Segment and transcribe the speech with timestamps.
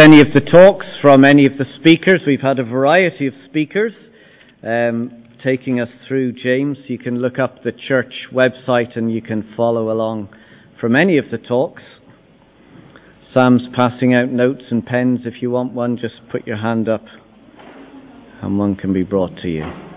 [0.00, 2.22] any of the talks from any of the speakers.
[2.26, 3.92] We've had a variety of speakers
[4.64, 6.78] um, taking us through James.
[6.88, 10.30] You can look up the church website and you can follow along
[10.80, 11.82] from any of the talks.
[13.32, 15.20] Sam's passing out notes and pens.
[15.24, 17.04] If you want one, just put your hand up
[18.42, 19.93] and one can be brought to you.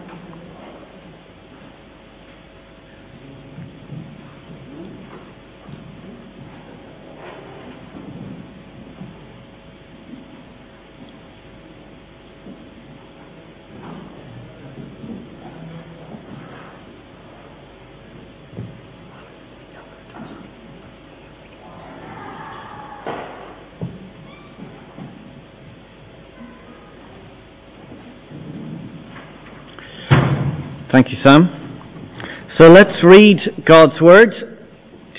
[31.07, 32.49] Thank you, Sam.
[32.57, 34.33] So let's read God's Word,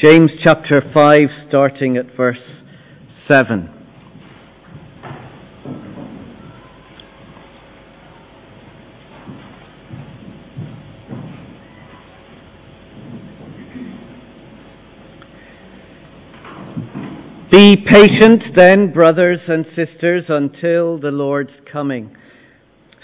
[0.04, 1.16] James chapter 5,
[1.48, 2.36] starting at verse
[3.26, 3.70] 7.
[17.50, 22.14] Be patient then, brothers and sisters, until the Lord's coming.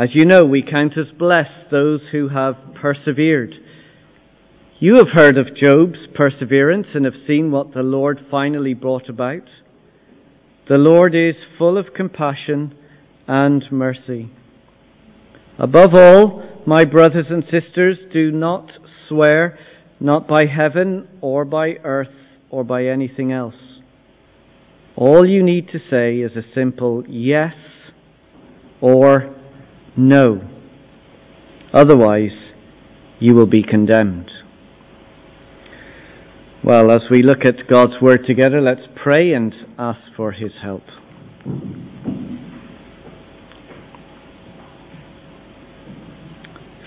[0.00, 3.54] As you know, we count as blessed those who have persevered.
[4.78, 9.42] You have heard of Job's perseverance and have seen what the Lord finally brought about.
[10.70, 12.74] The Lord is full of compassion
[13.28, 14.32] and mercy.
[15.58, 18.70] Above all, my brothers and sisters, do not
[19.06, 19.58] swear,
[20.00, 22.08] not by heaven or by earth
[22.48, 23.82] or by anything else.
[24.96, 27.52] All you need to say is a simple yes
[28.80, 29.36] or
[29.96, 30.42] no.
[31.72, 32.52] Otherwise,
[33.18, 34.30] you will be condemned.
[36.62, 40.82] Well, as we look at God's Word together, let's pray and ask for His help.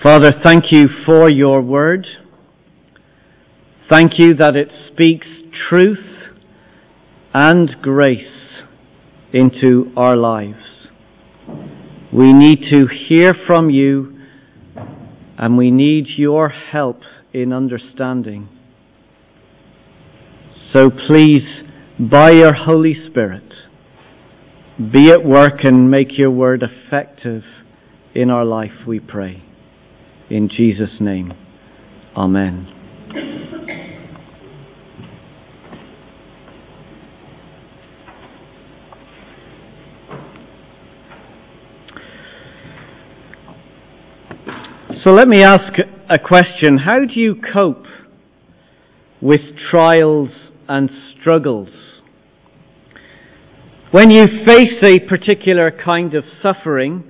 [0.03, 2.06] Father, thank you for your Word.
[3.90, 5.28] Thank you that it speaks
[5.70, 6.06] truth
[7.34, 8.62] and grace
[9.34, 10.83] into our lives.
[12.13, 14.19] We need to hear from you
[15.38, 17.01] and we need your help
[17.34, 18.50] in understanding.
[20.72, 21.44] So please,
[22.00, 23.53] by your Holy Spirit,
[24.91, 27.44] be at work and make your word effective
[28.13, 29.44] in our life, we pray.
[30.29, 31.34] In Jesus' name,
[32.16, 33.62] Amen.
[45.03, 45.74] So let me ask
[46.09, 46.78] a question.
[46.78, 47.88] How do you cope
[49.19, 50.30] with trials
[50.69, 51.68] and struggles?
[53.91, 57.03] When you face a particular kind of suffering,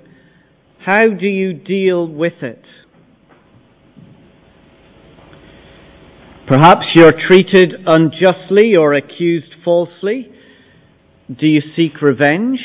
[0.80, 2.66] how do you deal with it?
[6.48, 10.32] Perhaps you're treated unjustly or accused falsely.
[11.30, 12.60] Do you seek revenge?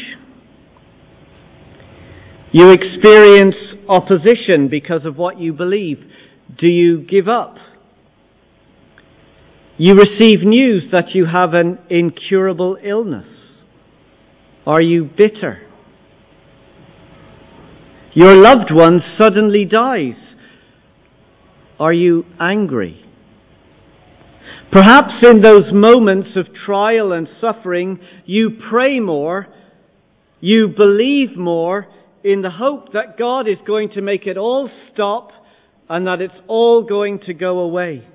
[2.51, 3.57] You experience
[3.89, 5.99] opposition because of what you believe.
[6.59, 7.57] Do you give up?
[9.77, 13.29] You receive news that you have an incurable illness.
[14.67, 15.63] Are you bitter?
[18.13, 20.17] Your loved one suddenly dies.
[21.79, 23.05] Are you angry?
[24.73, 29.47] Perhaps in those moments of trial and suffering, you pray more,
[30.41, 31.87] you believe more,
[32.29, 35.31] in the hope that God is going to make it all stop
[35.89, 38.07] and that it's all going to go away.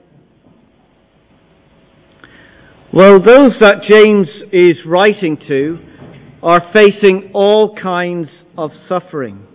[2.93, 5.79] Well, those that James is writing to
[6.43, 9.47] are facing all kinds of suffering.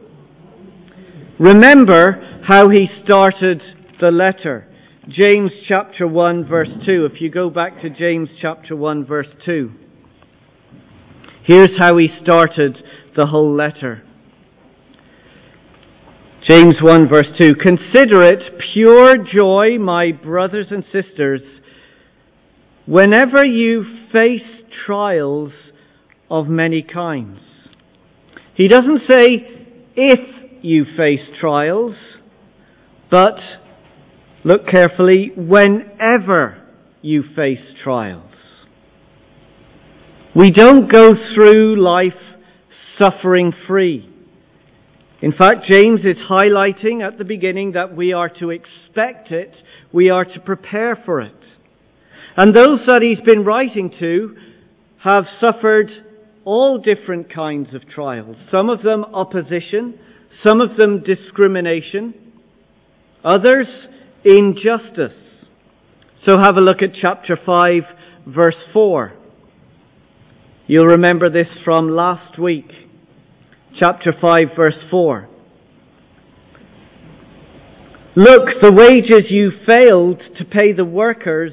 [1.38, 3.62] Remember how he started
[4.00, 4.66] the letter.
[5.08, 7.08] James chapter 1 verse 2.
[7.12, 9.70] If you go back to James chapter 1 verse 2.
[11.44, 12.82] Here's how he started
[13.16, 14.02] the whole letter.
[16.48, 21.42] James 1 verse 2 Consider it pure joy, my brothers and sisters,
[22.86, 25.52] whenever you face trials
[26.30, 27.40] of many kinds.
[28.54, 29.46] He doesn't say
[29.94, 31.96] if you face trials,
[33.10, 33.38] but
[34.42, 36.66] look carefully, whenever
[37.02, 38.32] you face trials.
[40.34, 42.18] We don't go through life
[42.98, 44.08] suffering free.
[45.20, 49.52] In fact, James is highlighting at the beginning that we are to expect it,
[49.92, 51.34] we are to prepare for it.
[52.36, 54.36] And those that he's been writing to
[55.02, 55.90] have suffered
[56.44, 58.36] all different kinds of trials.
[58.50, 59.98] Some of them opposition,
[60.46, 62.14] some of them discrimination,
[63.24, 63.66] others
[64.24, 65.18] injustice.
[66.24, 67.82] So have a look at chapter 5,
[68.26, 69.14] verse 4.
[70.68, 72.70] You'll remember this from last week.
[73.78, 75.28] Chapter 5, verse 4.
[78.16, 81.52] Look, the wages you failed to pay the workers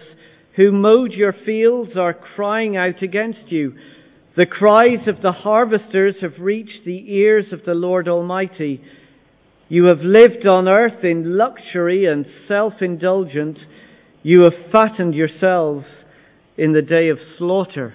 [0.55, 3.75] who mowed your fields are crying out against you.
[4.35, 8.81] The cries of the harvesters have reached the ears of the Lord Almighty.
[9.69, 13.59] You have lived on earth in luxury and self-indulgent.
[14.23, 15.85] You have fattened yourselves
[16.57, 17.93] in the day of slaughter.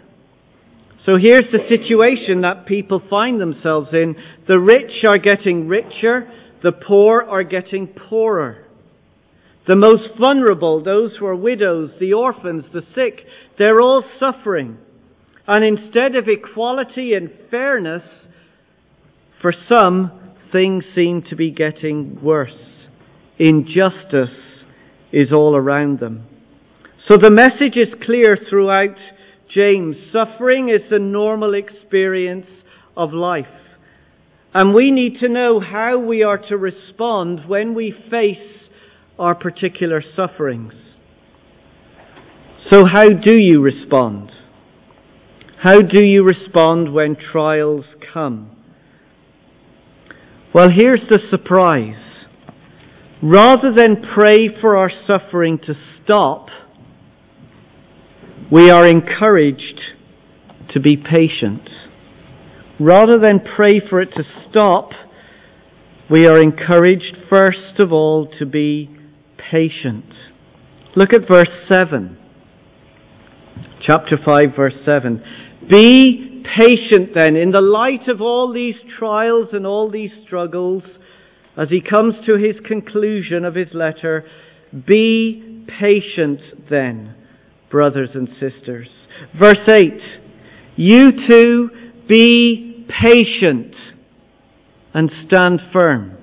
[1.07, 4.17] So here's the situation that people find themselves in.
[4.47, 6.31] The rich are getting richer.
[6.63, 8.67] The poor are getting poorer.
[9.67, 13.25] The most vulnerable, those who are widows, the orphans, the sick,
[13.59, 14.79] they're all suffering.
[15.47, 18.03] And instead of equality and fairness,
[19.41, 22.53] for some, things seem to be getting worse.
[23.39, 24.37] Injustice
[25.13, 26.27] is all around them.
[27.09, 28.97] So the message is clear throughout
[29.55, 29.97] James.
[30.13, 32.47] Suffering is the normal experience
[32.97, 33.47] of life.
[34.53, 38.69] And we need to know how we are to respond when we face
[39.19, 40.73] our particular sufferings.
[42.69, 44.33] So, how do you respond?
[45.63, 48.57] How do you respond when trials come?
[50.53, 52.03] Well, here's the surprise.
[53.23, 56.49] Rather than pray for our suffering to stop,
[58.51, 59.81] we are encouraged
[60.71, 61.69] to be patient.
[62.79, 64.91] Rather than pray for it to stop,
[66.11, 68.91] we are encouraged first of all to be
[69.51, 70.07] patient.
[70.97, 72.19] Look at verse 7.
[73.83, 75.23] Chapter 5, verse 7.
[75.71, 80.83] Be patient then in the light of all these trials and all these struggles
[81.57, 84.25] as he comes to his conclusion of his letter.
[84.73, 87.15] Be patient then,
[87.71, 88.89] brothers and sisters.
[89.39, 90.01] Verse 8.
[90.77, 91.71] You too
[92.09, 93.75] be patient
[94.93, 96.17] and stand firm.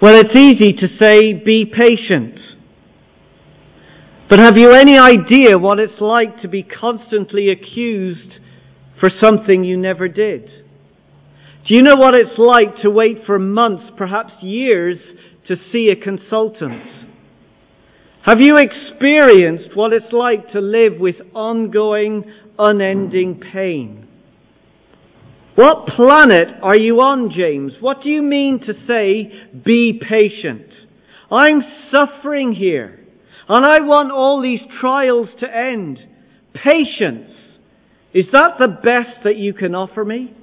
[0.00, 2.38] Well, it's easy to say, be patient.
[4.30, 8.38] But have you any idea what it's like to be constantly accused
[9.00, 10.46] for something you never did?
[11.66, 14.98] Do you know what it's like to wait for months, perhaps years,
[15.48, 17.07] to see a consultant?
[18.28, 24.06] Have you experienced what it's like to live with ongoing, unending pain?
[25.54, 27.72] What planet are you on, James?
[27.80, 29.32] What do you mean to say,
[29.64, 30.66] be patient?
[31.32, 33.00] I'm suffering here,
[33.48, 35.98] and I want all these trials to end.
[36.52, 37.30] Patience.
[38.12, 40.34] Is that the best that you can offer me?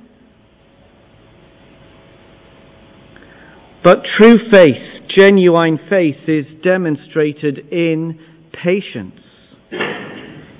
[3.86, 8.20] But true faith, genuine faith, is demonstrated in
[8.52, 9.22] patience.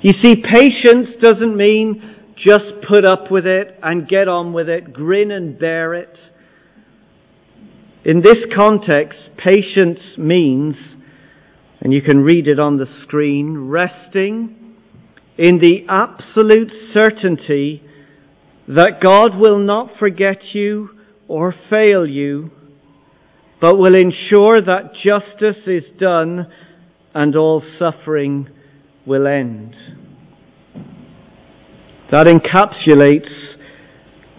[0.02, 4.94] You see, patience doesn't mean just put up with it and get on with it,
[4.94, 6.16] grin and bear it.
[8.04, 10.76] In this context, patience means,
[11.82, 14.76] and you can read it on the screen, resting
[15.36, 17.82] in the absolute certainty
[18.68, 20.92] that God will not forget you
[21.28, 22.52] or fail you,
[23.62, 26.48] but will ensure that justice is done
[27.14, 28.50] and all suffering
[29.06, 29.76] will end.
[32.12, 33.56] That encapsulates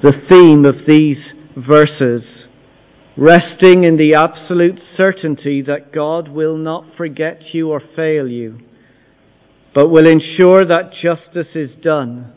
[0.02, 1.18] the theme of these
[1.56, 2.22] verses,
[3.16, 8.58] resting in the absolute certainty that God will not forget you or fail you,
[9.74, 12.32] but will ensure that justice is done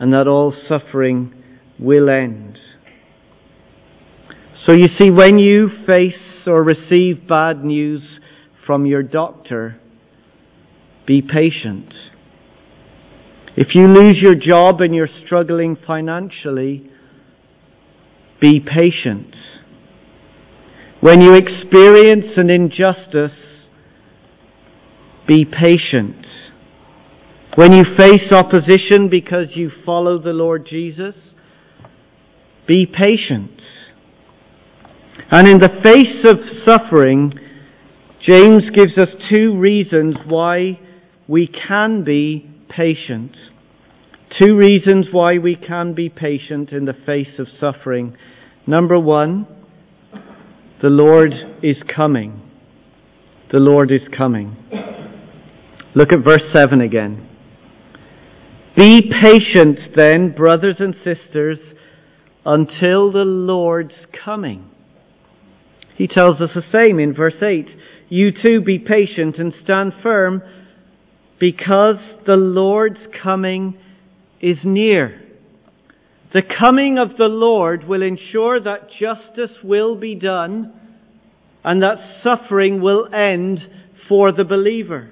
[0.00, 1.32] and that all suffering
[1.78, 2.58] will end.
[4.66, 6.14] So you see, when you face
[6.46, 8.02] or receive bad news
[8.66, 9.80] from your doctor,
[11.06, 11.94] be patient.
[13.56, 16.90] If you lose your job and you're struggling financially,
[18.40, 19.34] be patient.
[21.00, 23.32] When you experience an injustice,
[25.26, 26.26] be patient.
[27.54, 31.14] When you face opposition because you follow the Lord Jesus,
[32.66, 33.60] be patient.
[35.32, 37.32] And in the face of suffering,
[38.26, 40.80] James gives us two reasons why
[41.28, 43.36] we can be patient.
[44.40, 48.16] Two reasons why we can be patient in the face of suffering.
[48.66, 49.46] Number one,
[50.82, 51.32] the Lord
[51.62, 52.42] is coming.
[53.52, 54.56] The Lord is coming.
[55.94, 57.28] Look at verse 7 again.
[58.76, 61.58] Be patient then, brothers and sisters,
[62.44, 63.94] until the Lord's
[64.24, 64.70] coming.
[66.00, 67.66] He tells us the same in verse 8.
[68.08, 70.40] You too be patient and stand firm
[71.38, 73.78] because the Lord's coming
[74.40, 75.20] is near.
[76.32, 80.72] The coming of the Lord will ensure that justice will be done
[81.62, 83.60] and that suffering will end
[84.08, 85.10] for the believer.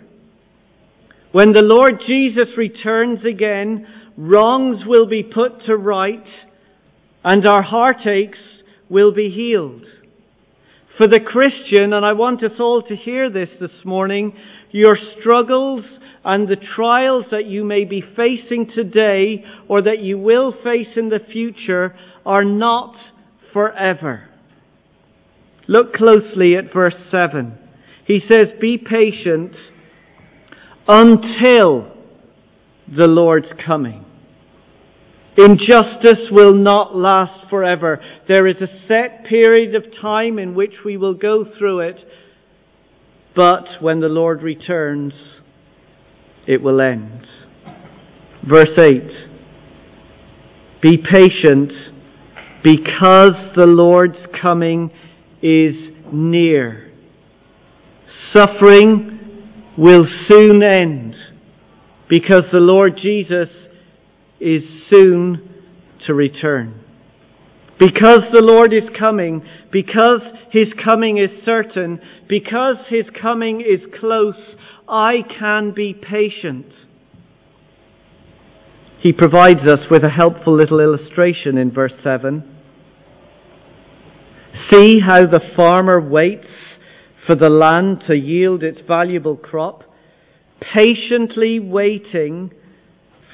[1.32, 6.24] When the Lord Jesus returns again, wrongs will be put to right
[7.22, 8.38] and our heartaches
[8.88, 9.84] will be healed.
[10.98, 14.36] For the Christian, and I want us all to hear this this morning,
[14.72, 15.84] your struggles
[16.24, 21.08] and the trials that you may be facing today or that you will face in
[21.08, 22.96] the future are not
[23.52, 24.28] forever.
[25.68, 27.56] Look closely at verse 7.
[28.04, 29.52] He says, Be patient
[30.88, 31.92] until
[32.88, 34.04] the Lord's coming.
[35.38, 38.00] Injustice will not last forever.
[38.26, 41.96] There is a set period of time in which we will go through it,
[43.36, 45.12] but when the Lord returns,
[46.48, 47.24] it will end.
[48.50, 49.02] Verse 8
[50.82, 51.70] Be patient
[52.64, 54.90] because the Lord's coming
[55.40, 55.76] is
[56.12, 56.90] near.
[58.34, 59.44] Suffering
[59.78, 61.14] will soon end
[62.08, 63.48] because the Lord Jesus
[64.40, 65.64] is soon
[66.06, 66.84] to return.
[67.78, 74.56] Because the Lord is coming, because His coming is certain, because His coming is close,
[74.88, 76.66] I can be patient.
[79.00, 82.56] He provides us with a helpful little illustration in verse 7.
[84.72, 86.48] See how the farmer waits
[87.26, 89.84] for the land to yield its valuable crop,
[90.74, 92.50] patiently waiting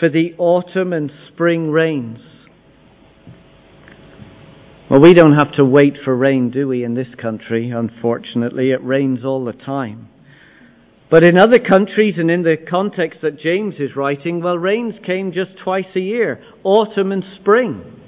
[0.05, 2.19] for the autumn and spring rains.
[4.91, 8.71] Well, we don't have to wait for rain, do we, in this country, unfortunately?
[8.71, 10.11] It rains all the time.
[11.11, 15.33] But in other countries and in the context that James is writing, well, rains came
[15.33, 17.99] just twice a year, autumn and spring.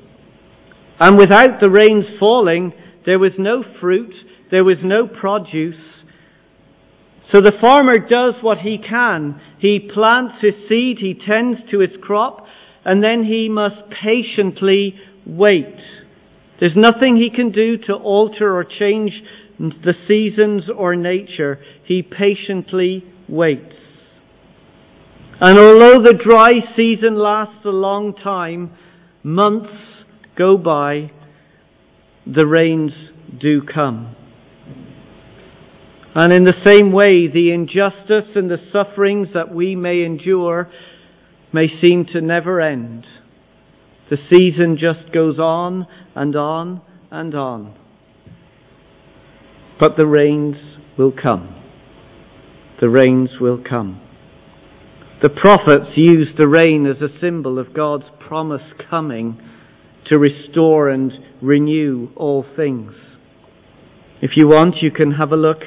[1.00, 2.74] And without the rains falling,
[3.06, 4.12] there was no fruit,
[4.50, 5.80] there was no produce.
[7.32, 9.40] So the farmer does what he can.
[9.58, 12.46] He plants his seed, he tends to his crop,
[12.84, 14.94] and then he must patiently
[15.26, 15.76] wait.
[16.60, 19.22] There's nothing he can do to alter or change
[19.58, 23.74] the seasons or nature, he patiently waits.
[25.40, 28.72] And although the dry season lasts a long time,
[29.22, 29.72] months
[30.36, 31.10] go by,
[32.26, 32.92] the rains
[33.38, 34.15] do come.
[36.16, 40.68] And in the same way, the injustice and the sufferings that we may endure
[41.52, 43.06] may seem to never end.
[44.10, 46.80] The season just goes on and on
[47.12, 47.74] and on
[49.78, 50.56] but the rains
[50.96, 51.54] will come.
[52.80, 54.00] The rains will come.
[55.22, 59.40] The prophets used the rain as a symbol of God's promise coming
[60.06, 62.92] to restore and renew all things.
[64.20, 65.62] If you want, you can have a look.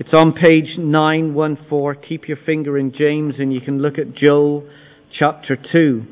[0.00, 2.02] It's on page 914.
[2.08, 4.66] Keep your finger in James and you can look at Joel
[5.12, 6.06] chapter 2.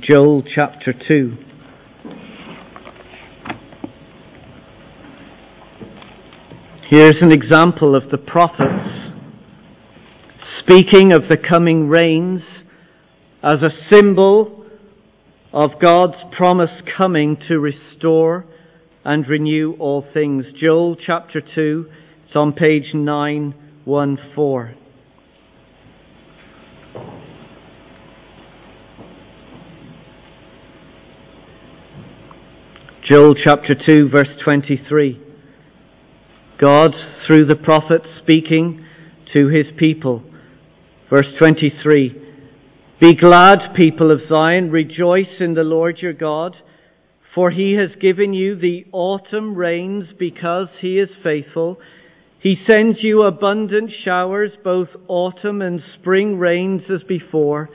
[0.00, 1.36] Joel chapter 2.
[6.90, 9.12] Here's an example of the prophets
[10.58, 12.42] speaking of the coming rains
[13.44, 14.66] as a symbol
[15.52, 18.44] of God's promise coming to restore
[19.04, 20.46] and renew all things.
[20.60, 21.86] Joel chapter 2,
[22.32, 24.74] it's on page 914.
[33.04, 35.20] Joel chapter 2, verse 23.
[36.58, 36.94] God,
[37.26, 38.82] through the prophet, speaking
[39.36, 40.22] to his people.
[41.10, 42.16] Verse 23
[42.98, 46.56] Be glad, people of Zion, rejoice in the Lord your God,
[47.34, 51.76] for he has given you the autumn rains because he is faithful.
[52.42, 57.70] He sends you abundant showers, both autumn and spring rains as before.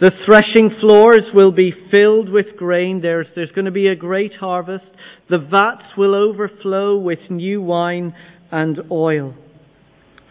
[0.00, 3.02] The threshing floors will be filled with grain.
[3.02, 4.86] There's, there's going to be a great harvest.
[5.28, 8.16] The vats will overflow with new wine
[8.50, 9.36] and oil.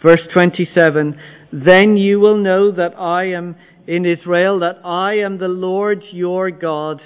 [0.04, 1.18] Verse 27,
[1.54, 3.56] Then you will know that I am
[3.88, 7.02] in Israel, that I am the Lord your God,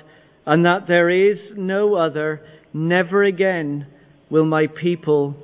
[0.48, 2.42] and that there is no other.
[2.74, 3.86] Never again
[4.32, 5.38] will my people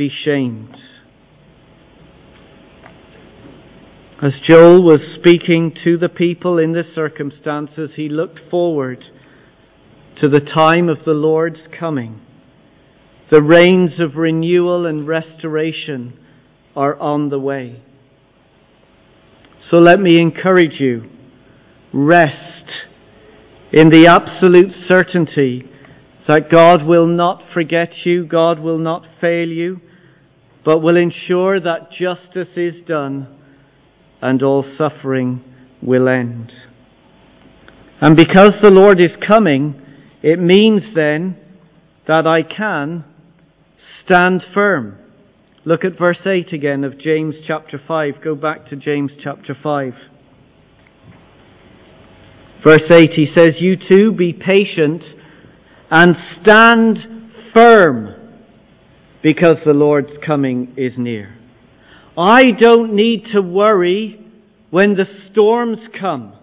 [0.00, 0.74] be shamed.
[4.22, 9.04] As Joel was speaking to the people in the circumstances, he looked forward
[10.22, 12.18] to the time of the Lord's coming.
[13.30, 16.18] The rains of renewal and restoration
[16.74, 17.82] are on the way.
[19.70, 21.10] So let me encourage you
[21.92, 22.70] rest
[23.70, 25.70] in the absolute certainty
[26.26, 29.82] that God will not forget you, God will not fail you,
[30.64, 33.26] but will ensure that justice is done
[34.20, 35.42] and all suffering
[35.82, 36.52] will end.
[38.00, 39.80] And because the Lord is coming,
[40.22, 41.36] it means then
[42.06, 43.04] that I can
[44.04, 44.98] stand firm.
[45.64, 48.14] Look at verse 8 again of James chapter 5.
[48.24, 49.92] Go back to James chapter 5.
[52.64, 55.02] Verse 8, he says, You too be patient
[55.90, 56.98] and stand
[57.54, 58.19] firm
[59.22, 61.36] because the Lord's coming is near.
[62.16, 64.20] I don't need to worry
[64.70, 66.34] when the storms come.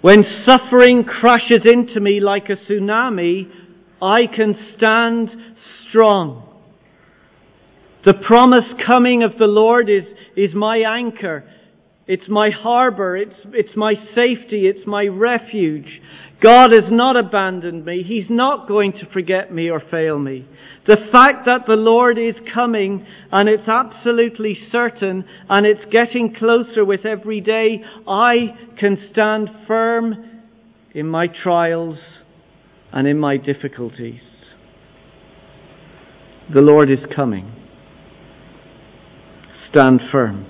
[0.00, 3.50] When suffering crashes into me like a tsunami,
[4.00, 5.30] I can stand
[5.88, 6.44] strong.
[8.06, 10.04] The promised coming of the Lord is,
[10.36, 11.44] is my anchor.
[12.06, 13.16] It's my harbor.
[13.16, 14.66] It's, it's my safety.
[14.66, 16.00] It's my refuge.
[16.40, 18.04] God has not abandoned me.
[18.06, 20.46] He's not going to forget me or fail me.
[20.88, 26.82] The fact that the Lord is coming and it's absolutely certain and it's getting closer
[26.82, 30.40] with every day, I can stand firm
[30.94, 31.98] in my trials
[32.90, 34.22] and in my difficulties.
[36.54, 37.52] The Lord is coming.
[39.70, 40.46] Stand firm.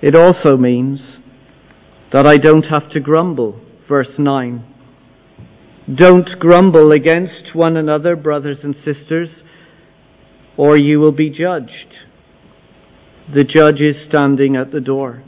[0.00, 1.00] It also means
[2.12, 4.64] that I don't have to grumble verse 9.
[5.94, 9.30] Don't grumble against one another, brothers and sisters,
[10.56, 11.94] or you will be judged.
[13.34, 15.22] The judge is standing at the door.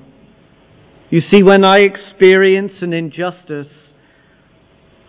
[1.09, 3.69] You see, when I experience an injustice,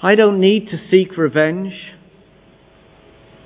[0.01, 1.73] I don't need to seek revenge.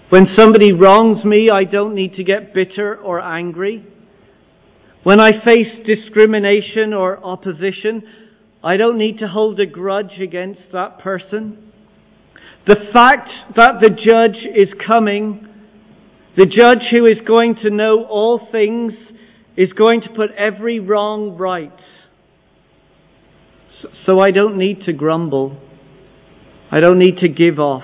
[0.10, 3.84] When somebody wrongs me, I don't need to get bitter or angry.
[5.04, 8.04] When I face discrimination or opposition,
[8.64, 11.65] I don't need to hold a grudge against that person.
[12.68, 15.48] The fact that the judge is coming,
[16.36, 18.94] the judge who is going to know all things,
[19.56, 21.72] is going to put every wrong right.
[24.06, 25.58] So I don't need to grumble.
[26.72, 27.84] I don't need to give off.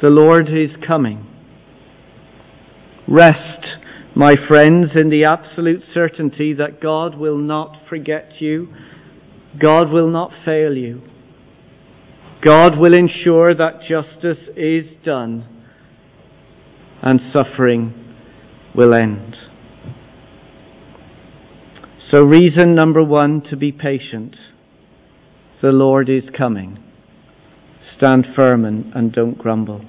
[0.00, 1.28] The Lord is coming.
[3.06, 3.62] Rest
[4.14, 8.68] my friends, in the absolute certainty that God will not forget you,
[9.58, 11.02] God will not fail you.
[12.42, 15.46] God will ensure that justice is done
[17.00, 17.94] and suffering
[18.74, 19.36] will end.
[22.10, 24.36] So, reason number one to be patient
[25.62, 26.82] the Lord is coming.
[27.96, 29.84] Stand firm and, and don't grumble.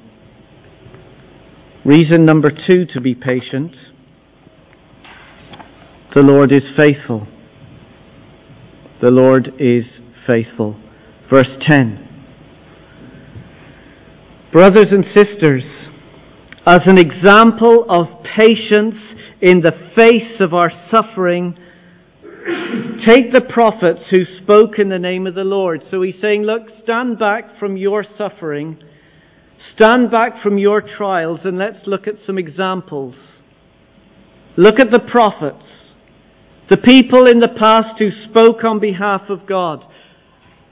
[1.83, 3.75] Reason number two to be patient
[6.13, 7.27] the Lord is faithful.
[9.01, 9.85] The Lord is
[10.27, 10.79] faithful.
[11.27, 12.02] Verse 10.
[14.53, 15.63] Brothers and sisters,
[16.67, 18.93] as an example of patience
[19.41, 21.57] in the face of our suffering,
[23.03, 25.81] take the prophets who spoke in the name of the Lord.
[25.89, 28.77] So he's saying, look, stand back from your suffering,
[29.75, 33.15] stand back from your trials, and let's look at some examples.
[34.55, 35.65] Look at the prophets.
[36.69, 39.83] The people in the past who spoke on behalf of God,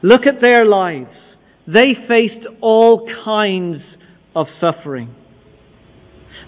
[0.04, 1.18] look at their lives.
[1.74, 3.82] They faced all kinds
[4.36, 5.16] of suffering.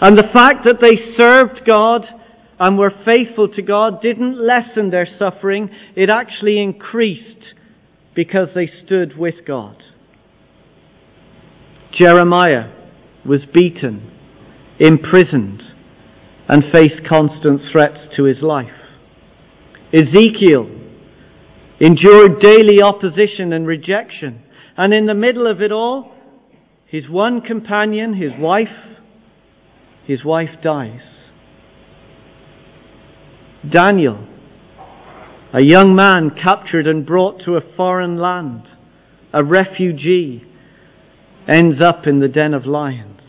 [0.01, 2.05] And the fact that they served God
[2.59, 7.53] and were faithful to God didn't lessen their suffering, it actually increased
[8.15, 9.83] because they stood with God.
[11.97, 12.71] Jeremiah
[13.25, 14.11] was beaten,
[14.79, 15.61] imprisoned,
[16.49, 18.71] and faced constant threats to his life.
[19.93, 20.69] Ezekiel
[21.79, 24.41] endured daily opposition and rejection.
[24.77, 26.11] And in the middle of it all,
[26.87, 28.67] his one companion, his wife,
[30.05, 31.01] his wife dies.
[33.69, 34.27] Daniel,
[35.53, 38.63] a young man captured and brought to a foreign land,
[39.31, 40.43] a refugee,
[41.47, 43.21] ends up in the den of lions.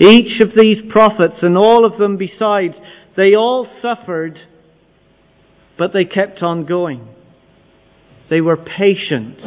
[0.00, 2.74] Each of these prophets and all of them besides,
[3.16, 4.38] they all suffered,
[5.76, 7.06] but they kept on going.
[8.30, 9.38] They were patient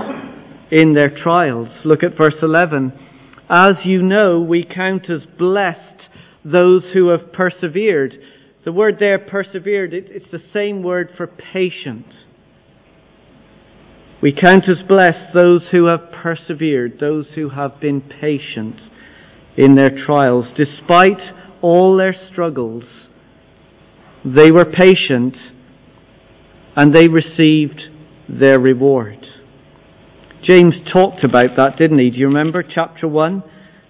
[0.72, 1.70] in their trials.
[1.86, 2.94] Look at verse 11.
[3.50, 5.78] As you know, we count as blessed
[6.44, 8.16] those who have persevered.
[8.64, 12.06] The word there, persevered, it's the same word for patient.
[14.22, 18.80] We count as blessed those who have persevered, those who have been patient
[19.58, 20.46] in their trials.
[20.56, 21.20] Despite
[21.62, 22.84] all their struggles,
[24.24, 25.36] they were patient
[26.76, 27.82] and they received
[28.40, 29.26] their reward.
[30.44, 32.10] James talked about that, didn't he?
[32.10, 33.44] Do you remember chapter 1?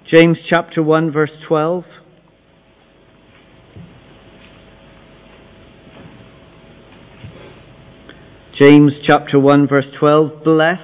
[0.10, 1.86] James chapter 1, verse 12.
[8.60, 10.43] James chapter 1, verse 12.
[10.43, 10.82] Blessed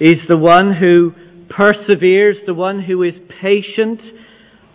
[0.00, 1.12] is the one who
[1.48, 4.00] perseveres, the one who is patient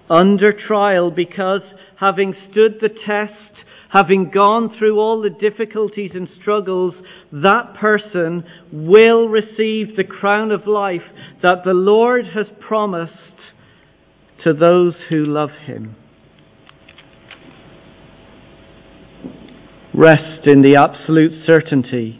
[0.10, 1.62] under trial, because
[2.00, 3.54] having stood the test,
[3.94, 6.96] having gone through all the difficulties and struggles,
[7.32, 11.04] that person will receive the crown of life
[11.44, 13.14] that the Lord has promised
[14.44, 15.96] to those who love him.
[19.94, 22.20] Rest in the absolute certainty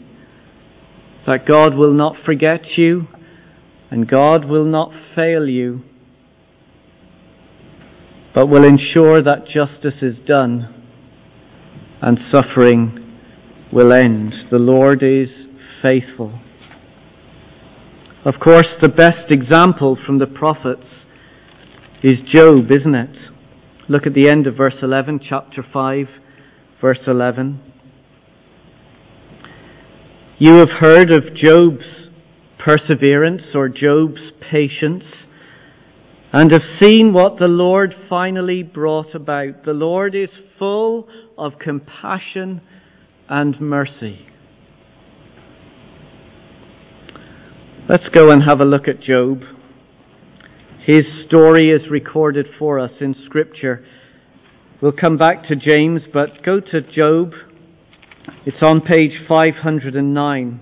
[1.26, 3.08] that God will not forget you
[3.90, 5.82] and God will not fail you,
[8.32, 10.82] but will ensure that justice is done
[12.04, 13.18] and suffering
[13.72, 14.34] will end.
[14.50, 15.30] The Lord is
[15.80, 16.38] faithful.
[18.26, 20.84] Of course, the best example from the prophets
[22.02, 23.16] is Job, isn't it?
[23.88, 26.06] Look at the end of verse 11, chapter 5,
[26.78, 27.60] verse 11.
[30.38, 31.86] You have heard of Job's
[32.58, 35.04] perseverance or Job's patience
[36.34, 39.64] and have seen what the Lord finally brought about.
[39.64, 42.60] The Lord is full of compassion
[43.28, 44.26] and mercy.
[47.88, 49.42] Let's go and have a look at Job.
[50.86, 53.84] His story is recorded for us in Scripture.
[54.80, 57.32] We'll come back to James, but go to Job.
[58.46, 60.60] It's on page 509.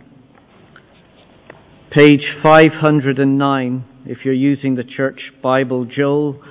[1.91, 6.43] Page 509 if you're using the church Bible, Joel,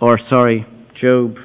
[0.00, 0.66] or sorry,
[1.00, 1.36] Job.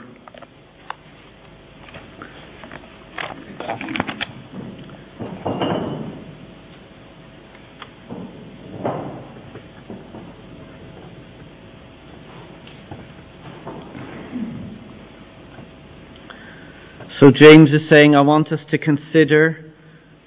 [17.19, 19.71] So James is saying, I want us to consider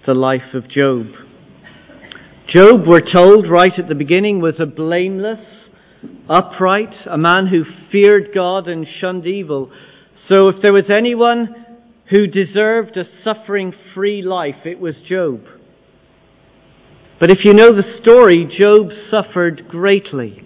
[0.06, 1.08] the life of Job.
[2.48, 5.44] Job, we're told right at the beginning, was a blameless,
[6.26, 9.70] upright, a man who feared God and shunned evil.
[10.30, 11.65] So if there was anyone
[12.10, 15.42] who deserved a suffering free life, it was Job.
[17.18, 20.42] But if you know the story, Job suffered greatly.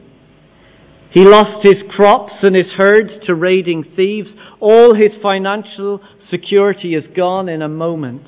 [1.10, 4.28] He lost his crops and his herds to raiding thieves.
[4.60, 8.22] All his financial security is gone in a moment.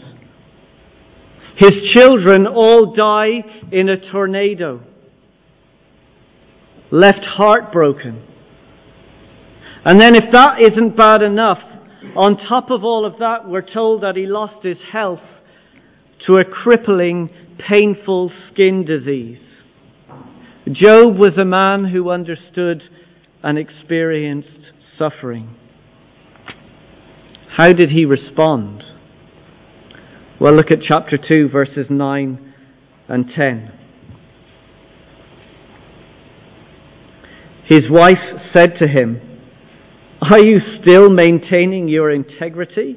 [1.56, 4.82] His children all die in a tornado,
[6.90, 8.26] left heartbroken.
[9.84, 11.58] And then, if that isn't bad enough,
[12.16, 15.20] on top of all of that, we're told that he lost his health
[16.26, 17.30] to a crippling,
[17.70, 19.40] painful skin disease.
[20.70, 22.82] Job was a man who understood
[23.42, 25.56] and experienced suffering.
[27.56, 28.84] How did he respond?
[30.40, 32.54] Well, look at chapter 2, verses 9
[33.08, 33.72] and 10.
[37.68, 38.18] His wife
[38.54, 39.31] said to him,
[40.22, 42.96] Are you still maintaining your integrity?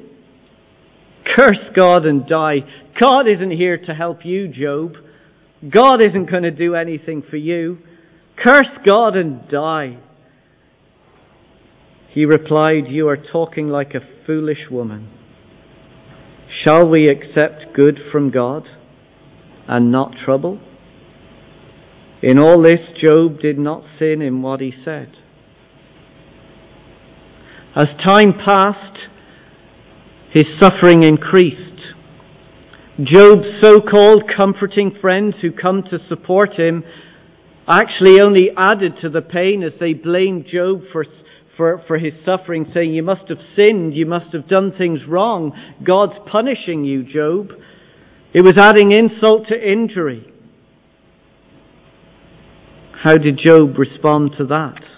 [1.36, 2.58] Curse God and die.
[3.00, 4.92] God isn't here to help you, Job.
[5.68, 7.78] God isn't going to do anything for you.
[8.42, 9.98] Curse God and die.
[12.10, 15.10] He replied, You are talking like a foolish woman.
[16.62, 18.68] Shall we accept good from God
[19.66, 20.60] and not trouble?
[22.22, 25.12] In all this, Job did not sin in what he said.
[27.76, 28.96] As time passed,
[30.32, 31.60] his suffering increased.
[33.02, 36.84] Job's so called comforting friends who come to support him
[37.68, 41.04] actually only added to the pain as they blamed Job for,
[41.58, 45.52] for, for his suffering, saying, You must have sinned, you must have done things wrong.
[45.84, 47.50] God's punishing you, Job.
[48.32, 50.32] It was adding insult to injury.
[53.02, 54.95] How did Job respond to that?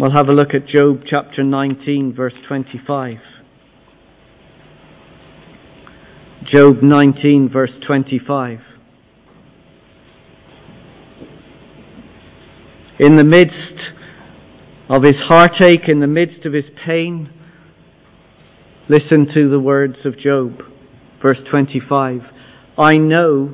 [0.00, 3.18] We'll have a look at Job chapter 19, verse 25.
[6.50, 8.60] Job 19, verse 25.
[12.98, 13.54] In the midst
[14.88, 17.30] of his heartache, in the midst of his pain,
[18.88, 20.62] listen to the words of Job,
[21.20, 22.22] verse 25.
[22.78, 23.52] I know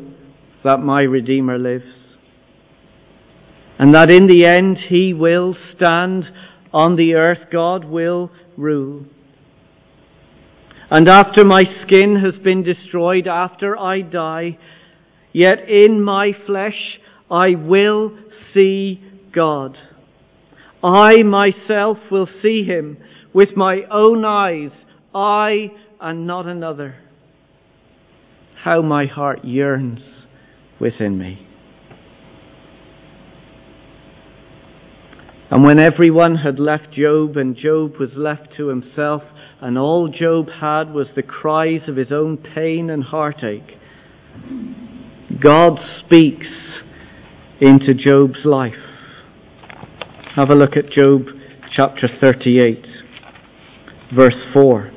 [0.63, 2.06] that my Redeemer lives
[3.79, 6.25] and that in the end he will stand
[6.73, 9.07] on the earth, God will rule.
[10.91, 14.59] And after my skin has been destroyed, after I die,
[15.33, 16.99] yet in my flesh
[17.31, 18.17] I will
[18.55, 19.03] see
[19.35, 19.77] God.
[20.83, 22.99] I myself will see him
[23.33, 24.71] with my own eyes,
[25.15, 26.97] I and not another.
[28.63, 30.01] How my heart yearns
[30.81, 31.47] within me.
[35.51, 39.23] And when everyone had left Job and Job was left to himself,
[39.61, 43.79] and all Job had was the cries of his own pain and heartache,
[45.41, 46.47] God speaks
[47.61, 48.75] into Job's life.
[50.35, 51.27] Have a look at Job
[51.75, 52.85] chapter 38,
[54.15, 54.91] verse 4.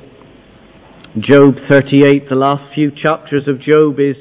[1.20, 4.18] Job 38, the last few chapters of Job, is,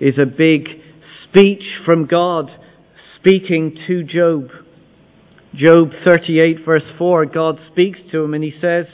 [0.00, 0.68] is a big
[1.24, 2.50] speech from God
[3.16, 4.48] speaking to Job.
[5.54, 8.86] Job 38, verse 4, God speaks to him and he says,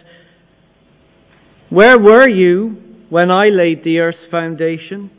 [1.71, 5.11] Where were you when I laid the earth's foundation?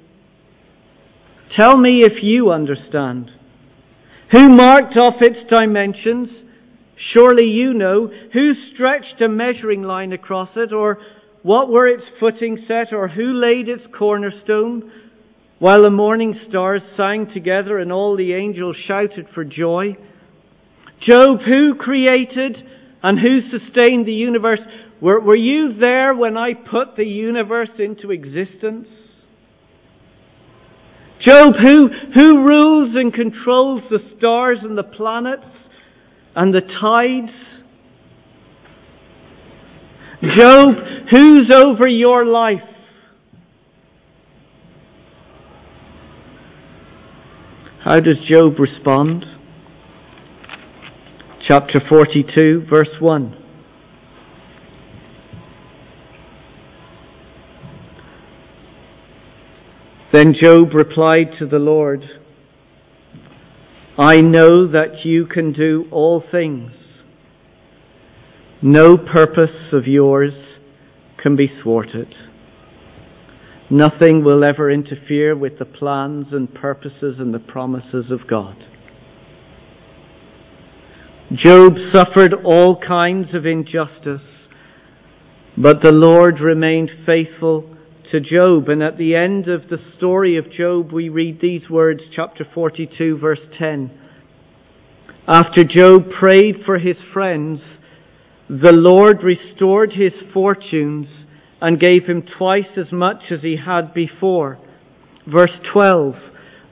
[1.58, 3.32] Tell me if you understand.
[4.32, 6.30] Who marked off its dimensions?
[7.14, 8.12] Surely you know.
[8.34, 10.74] Who stretched a measuring line across it?
[10.74, 11.00] Or
[11.42, 12.94] what were its footing set?
[12.94, 14.92] Or who laid its cornerstone?
[15.58, 19.98] While the morning stars sang together and all the angels shouted for joy.
[21.02, 22.58] Job, who created
[23.02, 24.60] and who sustained the universe?
[25.02, 28.88] Were, were you there when I put the universe into existence?
[31.22, 35.44] Job, who, who rules and controls the stars and the planets
[36.36, 37.32] and the tides?
[40.38, 40.76] Job,
[41.12, 42.60] who's over your life?
[47.84, 49.26] How does Job respond?
[51.50, 53.36] Chapter 42, verse 1.
[60.14, 62.04] Then Job replied to the Lord,
[63.98, 66.72] I know that you can do all things.
[68.62, 70.34] No purpose of yours
[71.18, 72.14] can be thwarted.
[73.72, 78.56] Nothing will ever interfere with the plans and purposes and the promises of God.
[81.36, 84.24] Job suffered all kinds of injustice,
[85.56, 87.76] but the Lord remained faithful
[88.12, 88.68] to Job.
[88.68, 93.20] And at the end of the story of Job, we read these words, chapter 42,
[93.20, 93.92] verse 10.
[95.28, 97.62] After Job prayed for his friends,
[98.50, 101.08] the Lord restored his fortunes
[101.62, 104.58] and gave him twice as much as he had before.
[105.28, 106.16] Verse 12.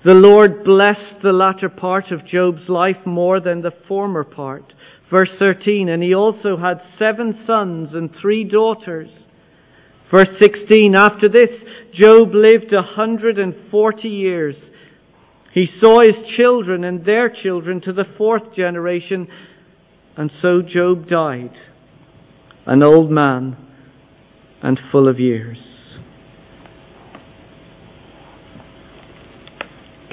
[0.05, 4.73] The Lord blessed the latter part of Job's life more than the former part.
[5.09, 9.09] Verse 13, and he also had seven sons and three daughters.
[10.11, 11.49] Verse 16, after this,
[11.93, 14.55] Job lived a hundred and forty years.
[15.53, 19.27] He saw his children and their children to the fourth generation,
[20.15, 21.53] and so Job died,
[22.65, 23.57] an old man
[24.61, 25.57] and full of years.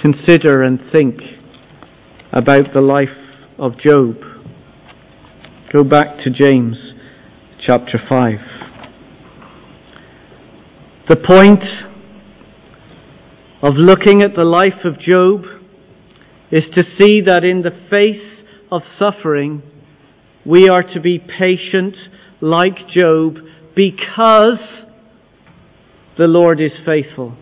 [0.05, 1.17] Consider and think
[2.31, 3.09] about the life
[3.59, 4.17] of Job.
[5.73, 6.77] Go back to James
[7.65, 8.35] chapter 5.
[11.09, 11.65] The point
[13.63, 15.45] of looking at the life of Job
[16.53, 19.63] is to see that in the face of suffering,
[20.45, 21.97] we are to be patient
[22.43, 23.37] like Job
[23.75, 24.59] because
[26.19, 27.39] the Lord is faithful.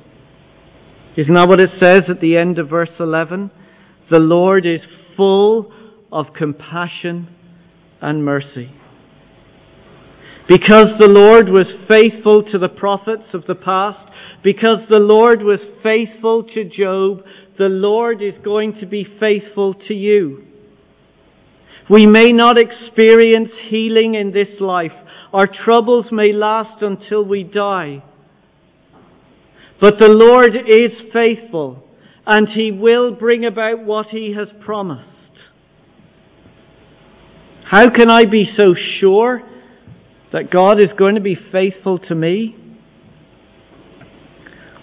[1.17, 3.51] Isn't that what it says at the end of verse 11?
[4.11, 4.81] The Lord is
[5.17, 5.71] full
[6.11, 7.29] of compassion
[8.01, 8.71] and mercy.
[10.49, 14.11] Because the Lord was faithful to the prophets of the past,
[14.43, 17.25] because the Lord was faithful to Job,
[17.59, 20.45] the Lord is going to be faithful to you.
[21.89, 24.93] We may not experience healing in this life.
[25.33, 28.03] Our troubles may last until we die.
[29.83, 31.83] But the Lord is faithful
[32.25, 35.09] and He will bring about what He has promised.
[37.69, 39.43] How can I be so sure
[40.33, 42.55] that God is going to be faithful to me?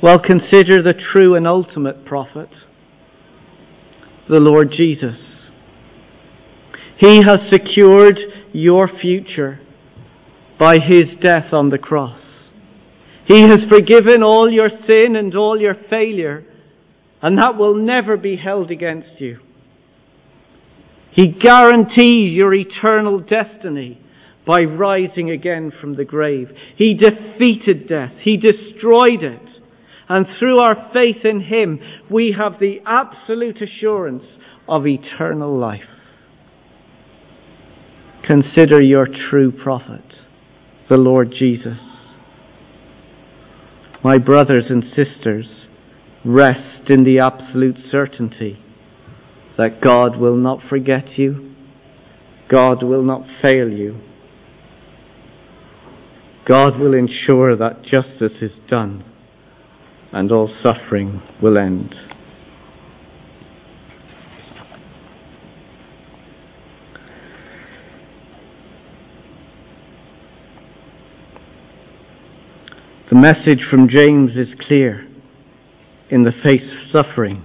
[0.03, 2.49] Well, consider the true and ultimate prophet,
[4.29, 5.15] the Lord Jesus.
[6.97, 8.19] He has secured
[8.51, 9.61] your future
[10.59, 12.19] by his death on the cross.
[13.29, 16.43] He has forgiven all your sin and all your failure,
[17.21, 19.37] and that will never be held against you.
[21.11, 24.01] He guarantees your eternal destiny
[24.47, 26.49] by rising again from the grave.
[26.75, 28.13] He defeated death.
[28.19, 29.47] He destroyed it.
[30.07, 34.25] And through our faith in Him, we have the absolute assurance
[34.67, 35.81] of eternal life.
[38.25, 40.15] Consider your true prophet,
[40.89, 41.77] the Lord Jesus.
[44.03, 45.47] My brothers and sisters,
[46.23, 48.57] rest in the absolute certainty
[49.57, 51.53] that God will not forget you,
[52.49, 53.99] God will not fail you,
[56.47, 59.03] God will ensure that justice is done
[60.11, 61.93] and all suffering will end.
[73.09, 75.07] The message from James is clear.
[76.11, 77.43] In the face of suffering,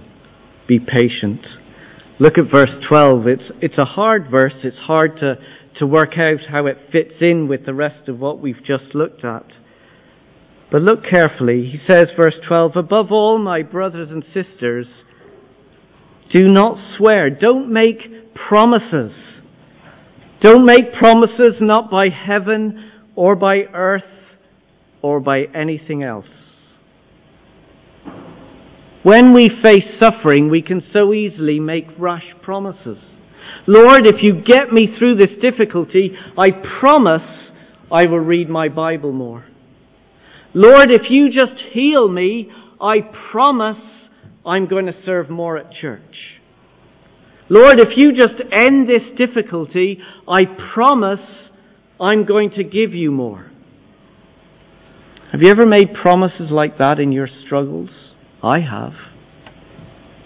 [0.67, 1.41] be patient.
[2.19, 3.27] Look at verse 12.
[3.27, 4.53] It's, it's a hard verse.
[4.63, 5.37] It's hard to,
[5.79, 9.25] to work out how it fits in with the rest of what we've just looked
[9.25, 9.47] at.
[10.71, 11.67] But look carefully.
[11.71, 14.85] He says, verse 12, Above all, my brothers and sisters,
[16.31, 17.31] do not swear.
[17.31, 19.13] Don't make promises.
[20.41, 24.03] Don't make promises not by heaven or by earth
[25.05, 26.25] or by anything else.
[29.03, 32.97] When we face suffering, we can so easily make rash promises.
[33.67, 37.21] Lord, if you get me through this difficulty, I promise
[37.91, 39.45] I will read my Bible more.
[40.55, 42.49] Lord, if you just heal me,
[42.81, 43.77] I promise
[44.43, 46.39] I'm going to serve more at church.
[47.47, 51.19] Lord, if you just end this difficulty, I promise
[52.01, 53.51] I'm going to give you more.
[55.35, 57.89] Have you ever made promises like that in your struggles?
[58.41, 58.93] I have.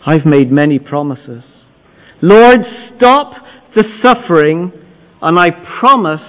[0.06, 1.42] I've made many promises.
[2.22, 2.60] Lord,
[2.96, 3.34] stop
[3.76, 4.72] the suffering,
[5.20, 6.22] and I promise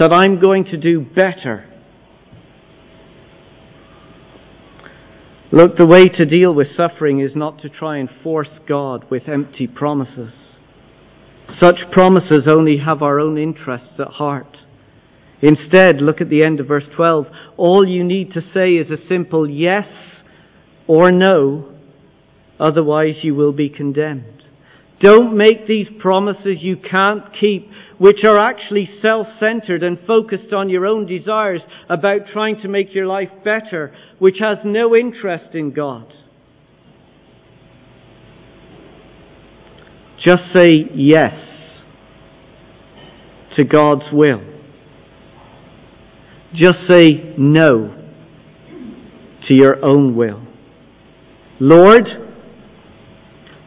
[0.00, 1.72] that I'm going to do better.
[5.52, 9.28] Look, the way to deal with suffering is not to try and force God with
[9.28, 10.32] empty promises.
[11.60, 14.56] Such promises only have our own interests at heart.
[15.44, 17.26] Instead, look at the end of verse 12.
[17.58, 19.86] All you need to say is a simple yes
[20.86, 21.70] or no,
[22.58, 24.42] otherwise you will be condemned.
[25.00, 30.86] Don't make these promises you can't keep, which are actually self-centered and focused on your
[30.86, 36.10] own desires about trying to make your life better, which has no interest in God.
[40.24, 41.34] Just say yes
[43.56, 44.53] to God's will.
[46.54, 48.00] Just say no
[49.48, 50.46] to your own will.
[51.58, 52.06] Lord,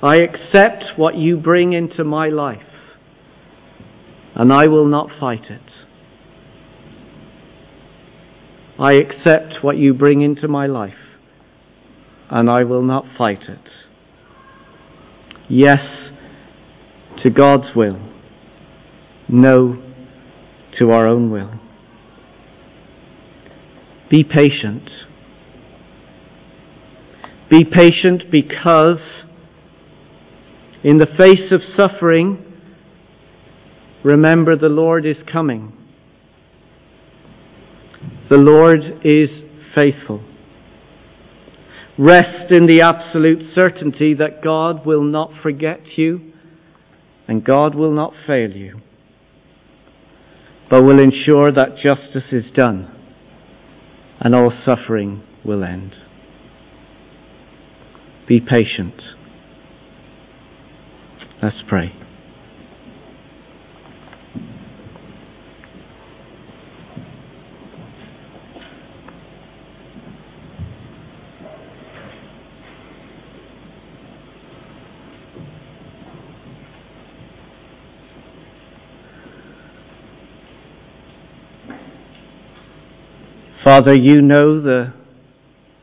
[0.02, 2.62] I accept what you bring into my life,
[4.36, 5.62] and I will not fight it.
[8.80, 10.94] I accept what you bring into my life,
[12.30, 13.70] and I will not fight it.
[15.50, 15.80] Yes
[17.24, 18.00] to God's will,
[19.28, 19.82] no
[20.78, 21.67] to our own will.
[24.10, 24.90] Be patient.
[27.50, 29.00] Be patient because
[30.84, 32.44] in the face of suffering,
[34.04, 35.74] remember the Lord is coming.
[38.30, 39.30] The Lord is
[39.76, 40.24] faithful.
[41.98, 46.32] Rest in the absolute certainty that God will not forget you
[47.28, 48.80] and God will not fail you,
[50.70, 52.97] but will ensure that justice is done
[54.20, 55.96] and all suffering will end.
[58.28, 59.02] Be patient.
[61.42, 61.94] Let's pray.
[83.68, 84.94] Father, you know the,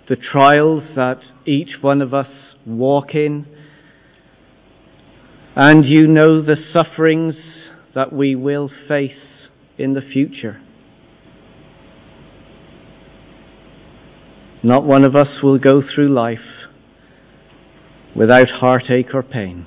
[0.09, 2.29] the trials that each one of us
[2.65, 3.47] walk in,
[5.55, 7.35] and you know the sufferings
[7.95, 9.13] that we will face
[9.77, 10.63] in the future.
[14.63, 16.39] Not one of us will go through life
[18.17, 19.67] without heartache or pain.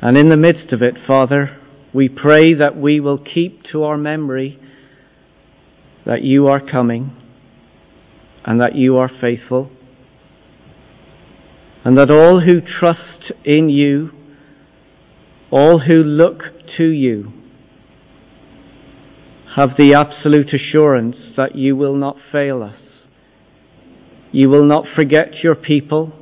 [0.00, 1.60] And in the midst of it, Father,
[1.94, 4.58] we pray that we will keep to our memory
[6.04, 7.16] that you are coming
[8.44, 9.70] and that you are faithful
[11.84, 14.10] and that all who trust in you,
[15.52, 16.42] all who look
[16.76, 17.30] to you,
[19.56, 22.80] have the absolute assurance that you will not fail us.
[24.32, 26.12] You will not forget your people,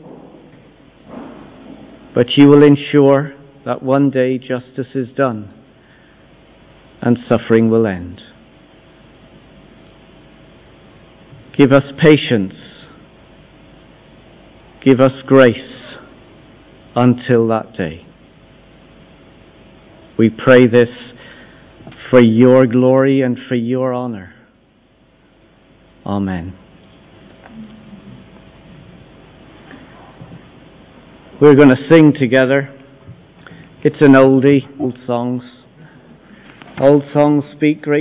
[2.15, 3.33] but you will ensure
[3.65, 5.62] that one day justice is done
[7.03, 8.23] and suffering will end.
[11.59, 12.55] Give us patience.
[14.85, 15.97] Give us grace
[16.95, 18.07] until that day.
[20.19, 20.89] We pray this
[22.11, 24.35] for your glory and for your honor.
[26.07, 26.57] Amen.
[31.41, 32.73] We're going to sing together.
[33.83, 35.43] It's an oldie, old songs.
[36.81, 38.01] Old songs speak great